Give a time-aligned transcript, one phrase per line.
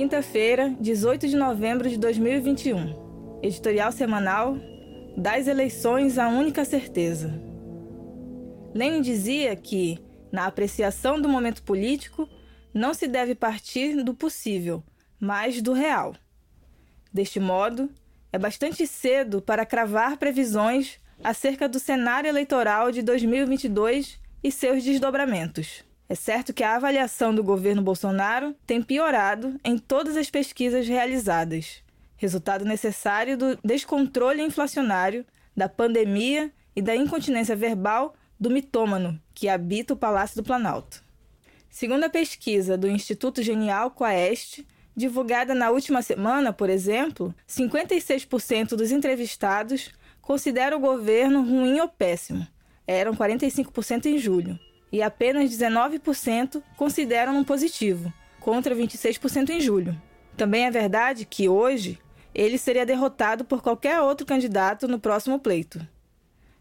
[0.00, 3.40] Quinta-feira, 18 de novembro de 2021.
[3.42, 4.56] Editorial semanal
[5.14, 7.38] Das eleições a única certeza.
[8.74, 9.98] Lenin dizia que,
[10.32, 12.26] na apreciação do momento político,
[12.72, 14.82] não se deve partir do possível,
[15.20, 16.14] mas do real.
[17.12, 17.90] Deste modo,
[18.32, 25.84] é bastante cedo para cravar previsões acerca do cenário eleitoral de 2022 e seus desdobramentos.
[26.10, 31.84] É certo que a avaliação do governo Bolsonaro tem piorado em todas as pesquisas realizadas,
[32.16, 35.24] resultado necessário do descontrole inflacionário,
[35.56, 41.00] da pandemia e da incontinência verbal do mitômano que habita o Palácio do Planalto.
[41.68, 48.90] Segundo a pesquisa do Instituto Genial Quaest, divulgada na última semana, por exemplo, 56% dos
[48.90, 52.44] entrevistados consideram o governo ruim ou péssimo.
[52.84, 54.58] Eram 45% em julho
[54.92, 60.00] e apenas 19% consideram um positivo, contra 26% em julho.
[60.36, 61.98] Também é verdade que hoje
[62.34, 65.86] ele seria derrotado por qualquer outro candidato no próximo pleito.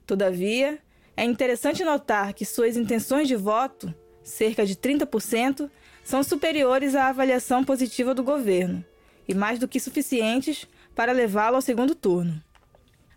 [0.06, 0.79] Todavia,
[1.16, 5.69] é interessante notar que suas intenções de voto, cerca de 30%,
[6.03, 8.84] são superiores à avaliação positiva do governo
[9.28, 12.41] e mais do que suficientes para levá-lo ao segundo turno.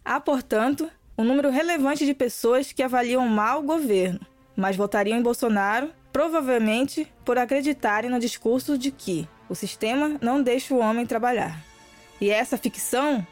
[0.04, 4.20] Há, portanto, um número relevante de pessoas que avaliam mal o governo
[4.62, 10.72] mas votariam em Bolsonaro, provavelmente por acreditarem no discurso de que o sistema não deixa
[10.72, 11.60] o homem trabalhar.
[12.20, 13.26] E essa ficção,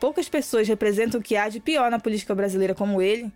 [0.00, 3.32] poucas pessoas representam o que há de pior na política brasileira como ele,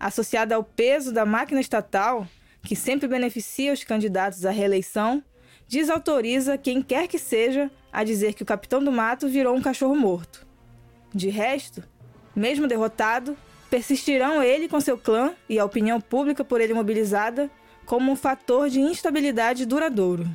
[0.00, 2.26] associada ao peso da máquina estatal,
[2.62, 5.22] que sempre beneficia os candidatos à reeleição,
[5.68, 9.94] desautoriza quem quer que seja a dizer que o capitão do mato virou um cachorro
[9.94, 10.46] morto.
[11.14, 11.84] De resto,
[12.34, 13.36] mesmo derrotado,
[13.70, 17.50] persistirão ele com seu clã e a opinião pública por ele mobilizada
[17.84, 20.26] como um fator de instabilidade duradouro.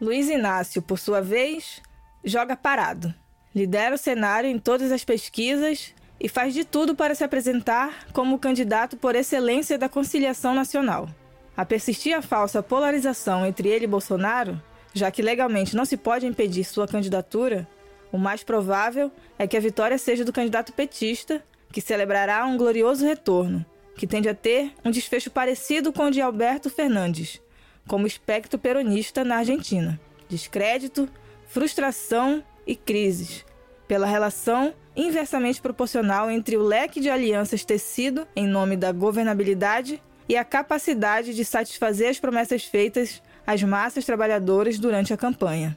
[0.00, 1.80] Luiz Inácio, por sua vez,
[2.24, 3.14] joga parado.
[3.54, 8.36] Lidera o cenário em todas as pesquisas e faz de tudo para se apresentar como
[8.36, 11.08] o candidato por excelência da conciliação nacional.
[11.56, 14.60] A persistir a falsa polarização entre ele e Bolsonaro,
[14.92, 17.68] já que legalmente não se pode impedir sua candidatura,
[18.10, 21.42] o mais provável é que a vitória seja do candidato petista
[21.74, 26.20] que celebrará um glorioso retorno, que tende a ter um desfecho parecido com o de
[26.20, 27.42] Alberto Fernandes,
[27.88, 30.00] como espectro peronista na Argentina.
[30.28, 31.08] Descrédito,
[31.48, 33.44] frustração e crises,
[33.88, 40.36] pela relação inversamente proporcional entre o leque de alianças tecido em nome da governabilidade e
[40.36, 45.76] a capacidade de satisfazer as promessas feitas às massas trabalhadoras durante a campanha.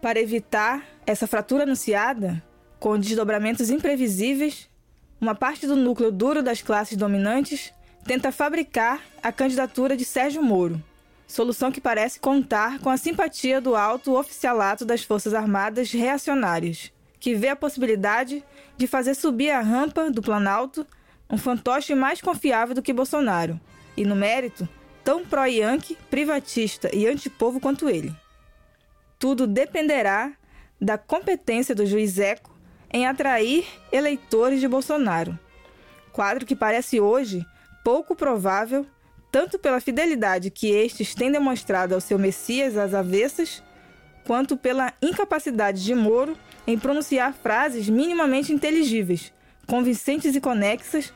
[0.00, 2.42] Para evitar essa fratura anunciada,
[2.84, 4.68] com desdobramentos imprevisíveis,
[5.18, 7.72] uma parte do núcleo duro das classes dominantes
[8.04, 10.78] tenta fabricar a candidatura de Sérgio Moro,
[11.26, 17.34] solução que parece contar com a simpatia do alto oficialato das Forças Armadas reacionárias, que
[17.34, 18.44] vê a possibilidade
[18.76, 20.86] de fazer subir a rampa do Planalto
[21.30, 23.58] um fantoche mais confiável do que Bolsonaro,
[23.96, 24.68] e no mérito,
[25.02, 28.14] tão pró-Yankee, privatista e antipovo quanto ele.
[29.18, 30.34] Tudo dependerá
[30.78, 32.52] da competência do juiz Eco
[32.94, 35.36] em atrair eleitores de Bolsonaro.
[36.12, 37.44] Quadro que parece hoje
[37.82, 38.86] pouco provável,
[39.32, 43.64] tanto pela fidelidade que estes têm demonstrado ao seu Messias às avessas,
[44.24, 46.38] quanto pela incapacidade de Moro
[46.68, 49.32] em pronunciar frases minimamente inteligíveis,
[49.66, 51.12] convincentes e conexas,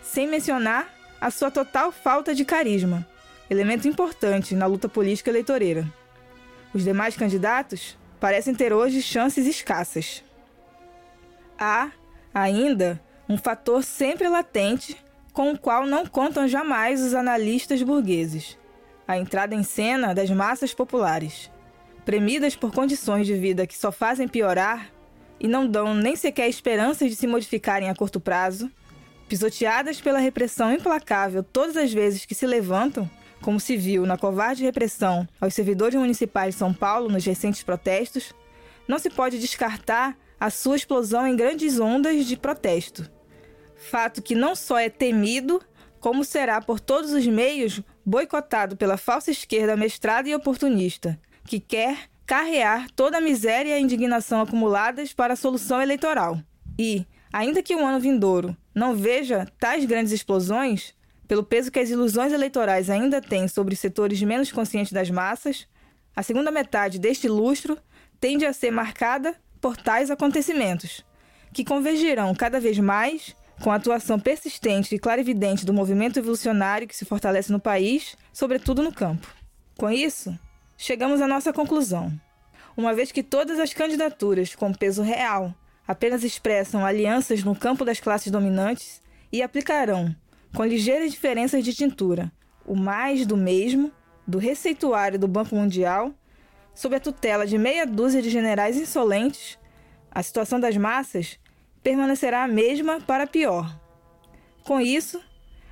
[0.00, 0.88] sem mencionar
[1.20, 3.06] a sua total falta de carisma,
[3.50, 5.86] elemento importante na luta política eleitoreira.
[6.72, 10.26] Os demais candidatos parecem ter hoje chances escassas.
[11.58, 11.90] Há,
[12.32, 14.96] ainda, um fator sempre latente
[15.32, 18.56] com o qual não contam jamais os analistas burgueses.
[19.06, 21.50] A entrada em cena das massas populares,
[22.04, 24.90] premidas por condições de vida que só fazem piorar
[25.40, 28.70] e não dão nem sequer esperanças de se modificarem a curto prazo,
[29.28, 34.64] pisoteadas pela repressão implacável todas as vezes que se levantam, como se viu na covarde
[34.64, 38.34] repressão aos servidores municipais de São Paulo nos recentes protestos,
[38.86, 43.10] não se pode descartar a sua explosão em grandes ondas de protesto.
[43.76, 45.60] Fato que não só é temido,
[46.00, 52.08] como será por todos os meios boicotado pela falsa esquerda mestrada e oportunista, que quer
[52.26, 56.38] carrear toda a miséria e a indignação acumuladas para a solução eleitoral.
[56.78, 60.94] E, ainda que o ano vindouro não veja tais grandes explosões,
[61.26, 65.66] pelo peso que as ilusões eleitorais ainda têm sobre setores menos conscientes das massas,
[66.14, 67.78] a segunda metade deste lustro
[68.20, 71.04] tende a ser marcada por tais acontecimentos,
[71.52, 76.96] que convergirão cada vez mais com a atuação persistente e clarividente do movimento evolucionário que
[76.96, 79.26] se fortalece no país, sobretudo no campo.
[79.76, 80.36] Com isso,
[80.76, 82.12] chegamos à nossa conclusão.
[82.76, 85.52] Uma vez que todas as candidaturas com peso real
[85.86, 89.00] apenas expressam alianças no campo das classes dominantes
[89.32, 90.14] e aplicarão,
[90.54, 92.30] com ligeiras diferenças de tintura,
[92.64, 93.90] o mais do mesmo,
[94.26, 96.14] do receituário do Banco Mundial,
[96.78, 99.58] sob a tutela de meia dúzia de generais insolentes,
[100.12, 101.36] a situação das massas
[101.82, 103.76] permanecerá a mesma para pior.
[104.62, 105.20] Com isso,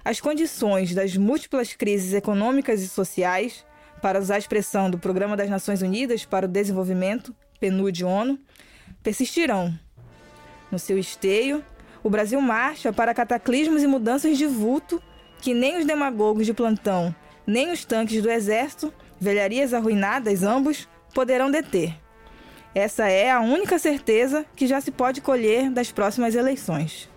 [0.05, 3.65] as condições das múltiplas crises econômicas e sociais,
[4.03, 8.37] para usar a expressão do Programa das Nações Unidas para o Desenvolvimento, PNUD-ONU,
[9.01, 9.79] persistirão.
[10.73, 11.65] No seu esteio,
[12.03, 15.01] o Brasil marcha para cataclismos e mudanças de vulto
[15.41, 17.15] que nem os demagogos de plantão,
[17.47, 21.97] nem os tanques do exército, velharias arruinadas ambos, poderão deter.
[22.75, 27.09] Essa é a única certeza que já se pode colher das próximas eleições.